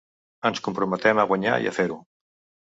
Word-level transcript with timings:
Ens 0.49 0.61
comprometem 0.67 1.21
a 1.21 1.27
guanyar 1.33 1.59
i 1.67 1.71
a 1.73 1.75
fer-ho. 1.77 2.01